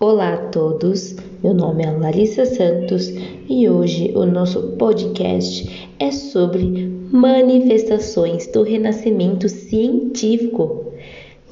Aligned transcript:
Olá 0.00 0.34
a 0.34 0.36
todos, 0.36 1.16
meu 1.42 1.52
nome 1.52 1.82
é 1.82 1.90
Larissa 1.90 2.46
Santos 2.46 3.08
e 3.48 3.68
hoje 3.68 4.12
o 4.14 4.24
nosso 4.24 4.76
podcast 4.76 5.90
é 5.98 6.12
sobre 6.12 6.86
manifestações 7.10 8.46
do 8.46 8.62
renascimento 8.62 9.48
científico 9.48 10.92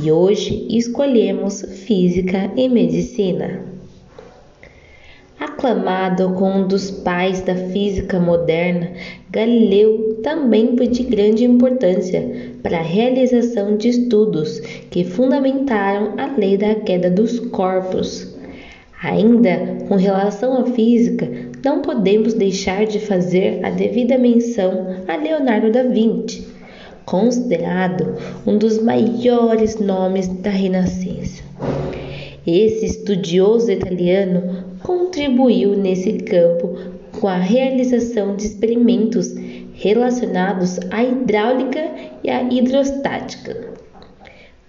e 0.00 0.12
hoje 0.12 0.68
escolhemos 0.70 1.62
física 1.62 2.52
e 2.56 2.68
medicina. 2.68 3.77
Aclamado 5.58 6.34
como 6.34 6.60
um 6.60 6.68
dos 6.68 6.88
pais 6.88 7.40
da 7.40 7.56
física 7.56 8.20
moderna, 8.20 8.92
Galileu 9.28 10.20
também 10.22 10.76
foi 10.76 10.86
de 10.86 11.02
grande 11.02 11.44
importância 11.44 12.52
para 12.62 12.78
a 12.78 12.82
realização 12.82 13.76
de 13.76 13.88
estudos 13.88 14.60
que 14.88 15.02
fundamentaram 15.02 16.14
a 16.16 16.26
lei 16.38 16.56
da 16.56 16.76
queda 16.76 17.10
dos 17.10 17.40
corpos. 17.40 18.36
Ainda 19.02 19.84
com 19.88 19.96
relação 19.96 20.60
à 20.60 20.66
física, 20.66 21.28
não 21.64 21.82
podemos 21.82 22.34
deixar 22.34 22.86
de 22.86 23.00
fazer 23.00 23.58
a 23.64 23.70
devida 23.70 24.16
menção 24.16 24.94
a 25.08 25.16
Leonardo 25.16 25.72
da 25.72 25.82
Vinci, 25.82 26.46
considerado 27.04 28.14
um 28.46 28.56
dos 28.56 28.80
maiores 28.80 29.76
nomes 29.80 30.28
da 30.28 30.50
Renascença. 30.50 31.42
Esse 32.46 32.86
estudioso 32.86 33.72
italiano 33.72 34.67
contribuiu 34.82 35.76
nesse 35.76 36.14
campo 36.14 36.76
com 37.20 37.28
a 37.28 37.36
realização 37.36 38.36
de 38.36 38.46
experimentos 38.46 39.34
relacionados 39.74 40.78
à 40.90 41.02
hidráulica 41.02 41.90
e 42.22 42.30
à 42.30 42.42
hidrostática. 42.42 43.68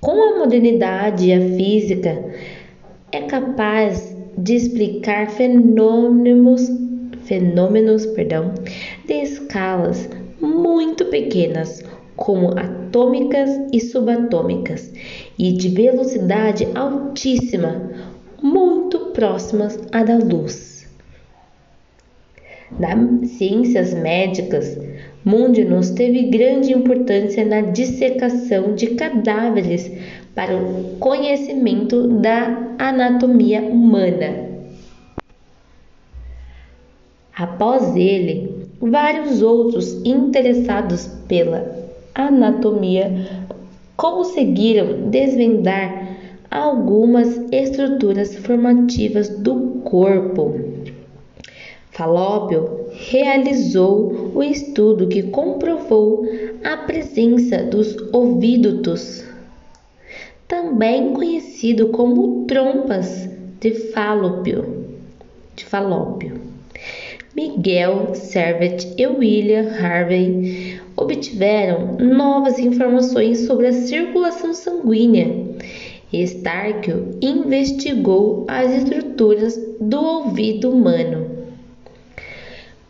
Com 0.00 0.12
a 0.12 0.38
modernidade 0.38 1.26
e 1.26 1.32
a 1.32 1.40
física, 1.40 2.24
é 3.10 3.22
capaz 3.22 4.16
de 4.36 4.54
explicar 4.54 5.30
fenômenos, 5.30 6.70
fenômenos 7.24 8.06
perdão, 8.06 8.54
de 9.06 9.14
escalas 9.14 10.08
muito 10.40 11.06
pequenas, 11.06 11.82
como 12.14 12.56
atômicas 12.58 13.50
e 13.72 13.80
subatômicas, 13.80 14.92
e 15.38 15.52
de 15.52 15.68
velocidade 15.68 16.68
altíssima, 16.74 17.90
muito 18.42 19.07
próximas 19.18 19.76
à 19.90 20.04
da 20.04 20.16
luz. 20.16 20.86
Das 22.70 23.30
ciências 23.30 23.92
médicas, 23.92 24.78
Mundinos 25.24 25.90
teve 25.90 26.28
grande 26.28 26.72
importância 26.72 27.44
na 27.44 27.62
dissecação 27.62 28.76
de 28.76 28.94
cadáveres 28.94 29.90
para 30.36 30.56
o 30.56 30.96
conhecimento 31.00 32.06
da 32.06 32.76
anatomia 32.78 33.60
humana. 33.60 34.46
Após 37.34 37.96
ele, 37.96 38.68
vários 38.80 39.42
outros 39.42 40.00
interessados 40.04 41.08
pela 41.26 41.68
anatomia 42.14 43.26
conseguiram 43.96 45.10
desvendar 45.10 46.17
algumas 46.50 47.36
estruturas 47.52 48.34
formativas 48.36 49.28
do 49.28 49.80
corpo. 49.84 50.54
Falópio 51.90 52.86
realizou 53.10 54.32
o 54.34 54.42
estudo 54.42 55.08
que 55.08 55.24
comprovou 55.24 56.24
a 56.62 56.76
presença 56.76 57.64
dos 57.64 57.96
ovídutos, 58.12 59.24
também 60.46 61.12
conhecido 61.12 61.88
como 61.88 62.44
trompas 62.46 63.28
de 63.60 63.72
Falópio. 63.92 64.86
De 65.56 65.64
Falópio. 65.64 66.40
Miguel 67.34 68.14
Servet 68.14 68.94
e 68.96 69.06
William 69.06 69.68
Harvey 69.80 70.80
obtiveram 70.96 71.96
novas 71.98 72.58
informações 72.58 73.40
sobre 73.40 73.66
a 73.66 73.72
circulação 73.72 74.54
sanguínea 74.54 75.48
Starkio 76.12 77.18
investigou 77.20 78.46
as 78.48 78.72
estruturas 78.72 79.58
do 79.80 80.00
ouvido 80.00 80.70
humano. 80.70 81.38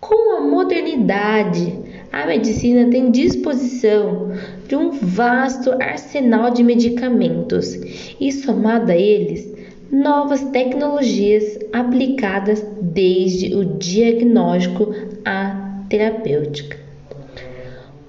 Com 0.00 0.36
a 0.36 0.40
modernidade, 0.42 1.72
a 2.12 2.26
medicina 2.26 2.90
tem 2.90 3.10
disposição 3.10 4.32
de 4.68 4.76
um 4.76 4.90
vasto 4.90 5.72
arsenal 5.82 6.50
de 6.50 6.62
medicamentos 6.62 7.74
e, 8.20 8.30
somado 8.30 8.92
a 8.92 8.96
eles, 8.96 9.50
novas 9.90 10.42
tecnologias 10.50 11.58
aplicadas 11.72 12.64
desde 12.80 13.54
o 13.54 13.64
diagnóstico 13.64 14.94
à 15.24 15.84
terapêutica 15.88 16.85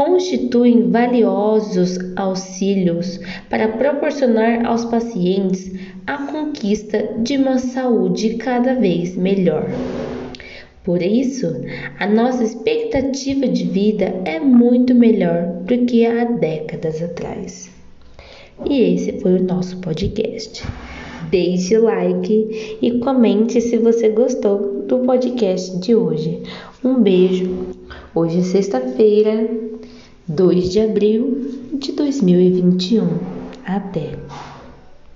constituem 0.00 0.90
valiosos 0.90 1.98
auxílios 2.16 3.20
para 3.50 3.68
proporcionar 3.68 4.64
aos 4.64 4.82
pacientes 4.86 5.78
a 6.06 6.16
conquista 6.16 7.16
de 7.18 7.36
uma 7.36 7.58
saúde 7.58 8.36
cada 8.36 8.76
vez 8.76 9.14
melhor. 9.14 9.68
Por 10.82 11.02
isso, 11.02 11.54
a 11.98 12.06
nossa 12.06 12.42
expectativa 12.42 13.46
de 13.46 13.64
vida 13.64 14.22
é 14.24 14.40
muito 14.40 14.94
melhor 14.94 15.48
do 15.64 15.84
que 15.84 16.06
há 16.06 16.24
décadas 16.24 17.02
atrás. 17.02 17.70
E 18.64 18.80
esse 18.80 19.20
foi 19.20 19.34
o 19.34 19.42
nosso 19.42 19.76
podcast. 19.82 20.64
Deixe 21.30 21.76
like 21.76 22.78
e 22.80 22.98
comente 23.00 23.60
se 23.60 23.76
você 23.76 24.08
gostou 24.08 24.82
do 24.86 25.00
podcast 25.00 25.78
de 25.78 25.94
hoje. 25.94 26.42
Um 26.82 27.02
beijo. 27.02 27.66
Hoje 28.14 28.38
é 28.38 28.42
sexta-feira, 28.42 29.69
2 30.30 30.70
de 30.70 30.80
abril 30.80 31.68
de 31.72 31.90
2021. 31.90 33.18
Até! 33.66 34.16